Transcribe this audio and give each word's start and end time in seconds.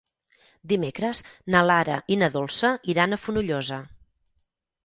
Dimecres 0.71 1.21
na 1.55 1.61
Lara 1.71 1.99
i 2.15 2.19
na 2.23 2.31
Dolça 2.39 2.75
iran 2.95 3.15
a 3.19 3.23
Fonollosa. 3.27 3.81